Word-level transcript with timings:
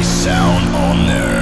Oh 0.00 1.37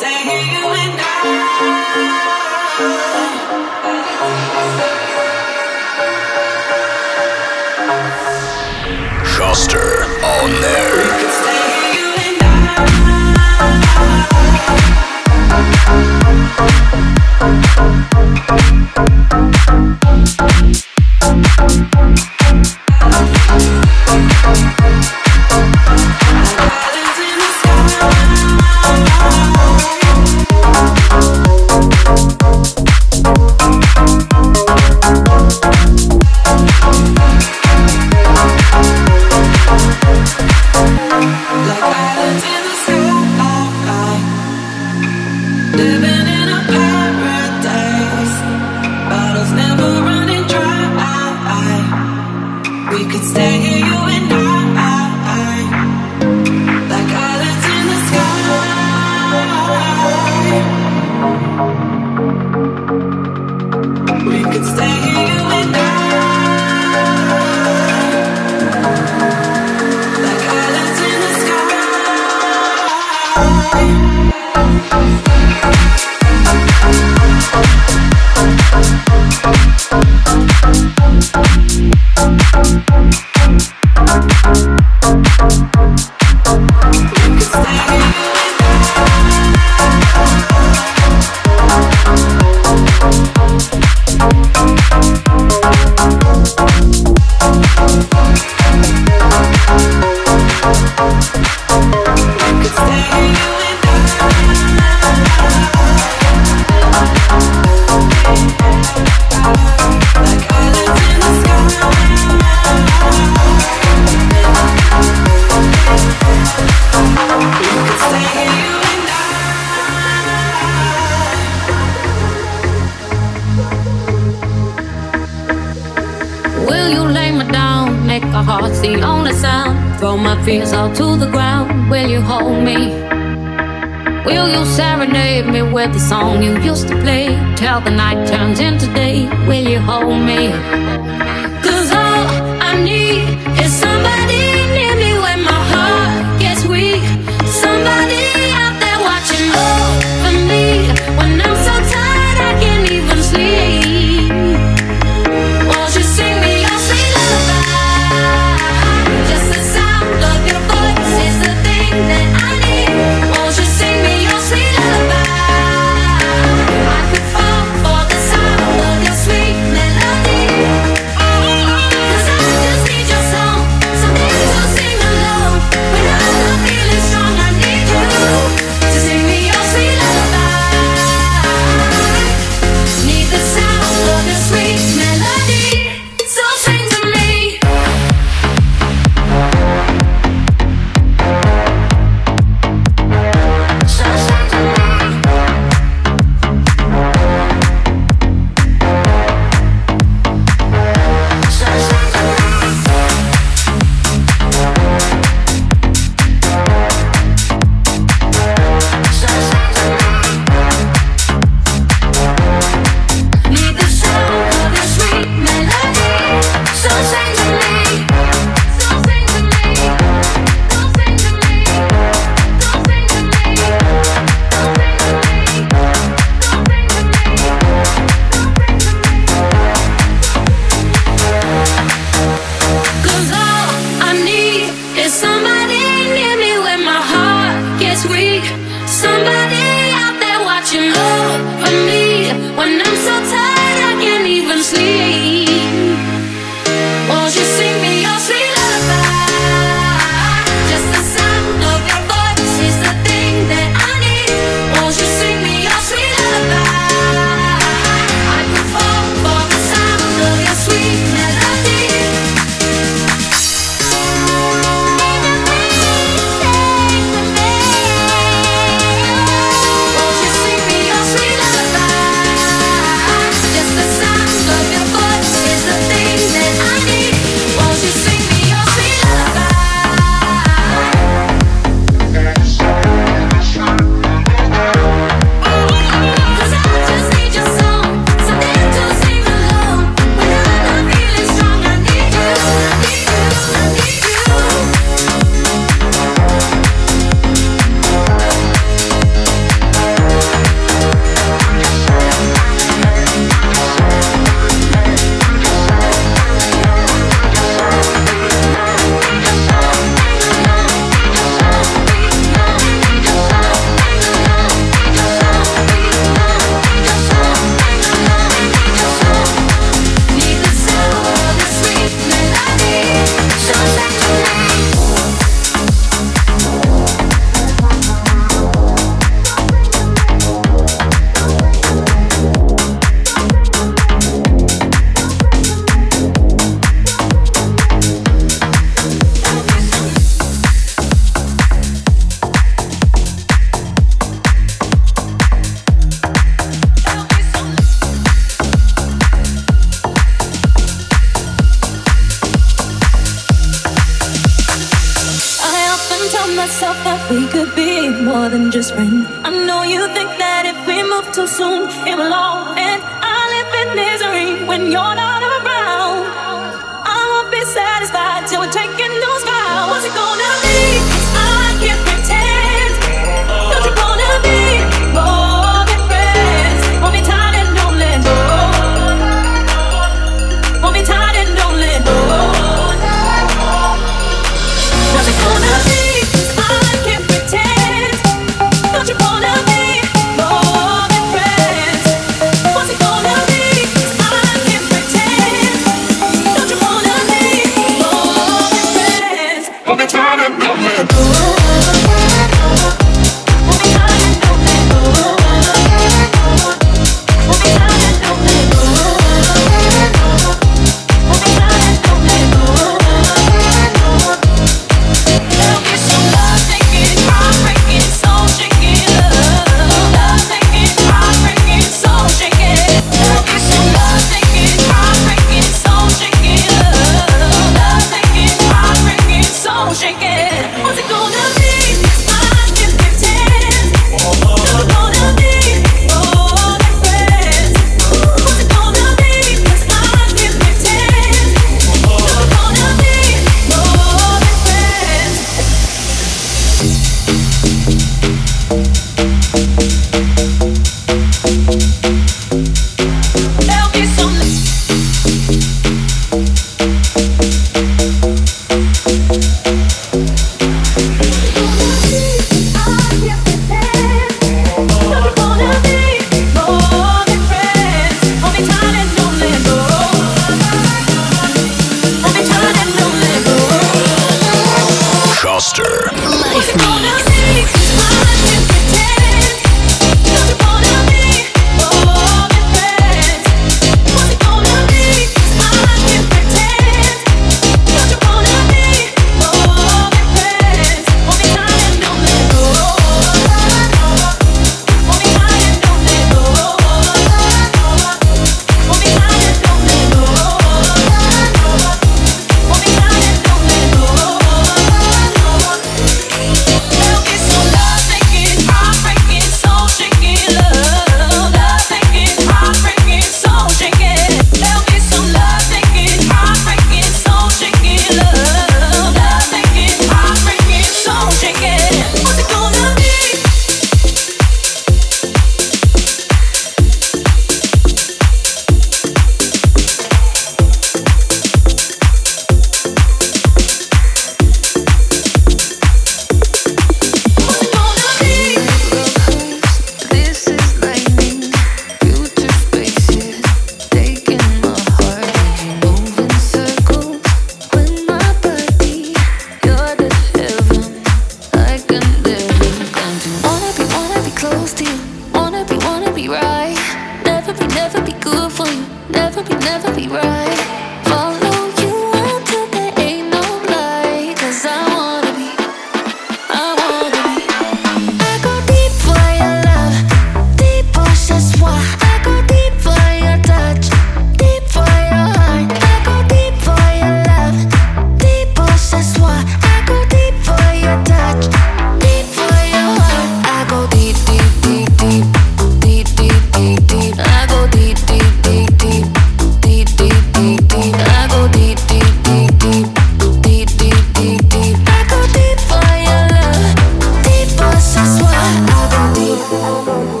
go 599.31 600.00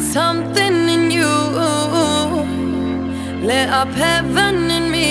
Something 0.00 0.88
in 0.88 1.10
you 1.10 1.28
lit 3.46 3.68
up 3.68 3.88
heaven 3.88 4.70
in 4.70 4.90
me. 4.90 5.06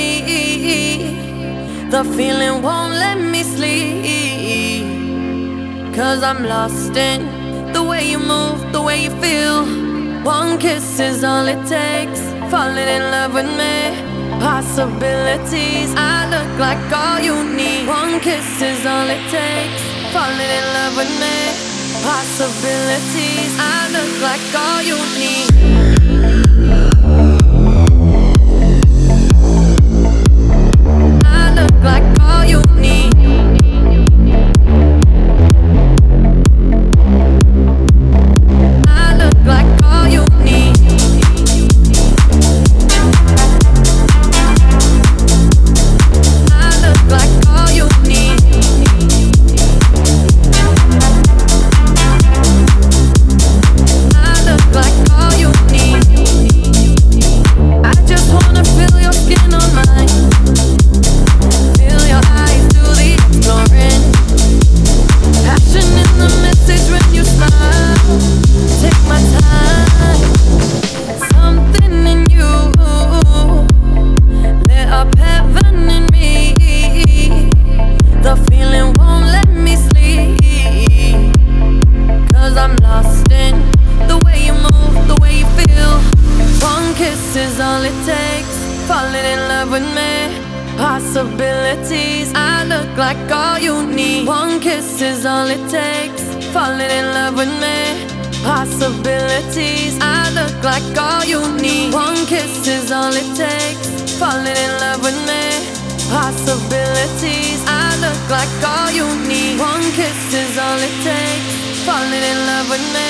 The 1.90 2.04
feeling 2.04 2.62
won't 2.62 2.94
let 2.94 3.18
me 3.18 3.44
sleep. 3.44 4.86
Cause 5.96 6.24
I'm 6.24 6.44
lost 6.44 6.96
in 6.96 7.74
the 7.74 7.84
way 7.84 8.10
you 8.10 8.20
move, 8.20 8.72
the 8.74 8.82
way 8.82 9.04
you 9.04 9.12
feel. 9.22 9.66
One 10.24 10.58
kiss 10.58 11.00
is 11.00 11.24
all 11.24 11.48
it 11.48 11.66
takes. 11.68 12.22
Falling 12.52 12.90
in 12.98 13.04
love 13.12 13.34
with 13.34 13.50
me 13.58 14.10
possibilities. 14.40 15.94
I 15.96 16.30
look 16.34 16.60
like 16.60 16.92
all 16.92 17.20
you 17.20 17.36
need. 17.56 17.88
One 17.88 18.20
kiss 18.20 18.62
is 18.62 18.86
all 18.86 19.08
it 19.08 19.24
takes. 19.30 19.82
Falling 20.14 20.52
in 20.60 20.66
love 20.74 20.96
with 20.98 21.12
me. 21.20 21.69
Possibilities. 22.02 23.56
I 23.60 23.90
look 23.92 24.22
like 24.22 24.42
all 24.56 24.82
you 24.82 24.98
need. 25.20 25.50
I 31.26 31.54
look 31.56 31.84
like 31.84 32.09
look 100.60 100.74
like 100.74 100.98
all 100.98 101.24
you 101.24 101.40
need. 101.62 101.94
One 101.94 102.26
kiss 102.26 102.68
is 102.68 102.92
all 102.92 103.14
it 103.14 103.36
takes. 103.36 103.88
Falling 104.20 104.46
in 104.46 104.72
love 104.80 105.02
with 105.02 105.16
me. 105.28 105.44
Possibilities. 106.10 107.64
I 107.66 107.96
look 108.02 108.30
like 108.30 108.50
all 108.66 108.92
you 108.92 109.08
need. 109.28 109.60
One 109.60 109.84
kiss 109.96 110.34
is 110.34 110.58
all 110.58 110.80
it 110.80 110.96
takes. 111.04 111.84
Falling 111.86 112.24
in 112.32 112.40
love 112.48 112.70
with 112.70 112.86
me. 112.92 113.10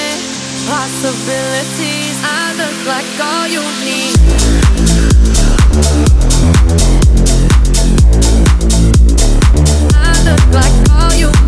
Possibilities. 0.67 2.17
I 2.23 2.53
look 2.59 2.77
like 2.85 3.09
all 3.19 3.47
you 3.47 3.63
need. 3.87 4.15
I 9.95 10.13
look 10.27 10.45
like 10.53 10.75
all 10.91 11.13
you 11.15 11.38